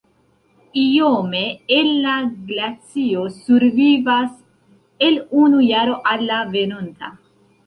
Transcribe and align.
Iome 0.83 1.41
el 1.75 1.89
la 2.05 2.15
glacio 2.47 3.27
survivas 3.35 4.41
el 5.11 5.21
unu 5.45 5.61
jaro 5.69 6.01
al 6.15 6.27
la 6.33 6.41
venonta. 6.57 7.13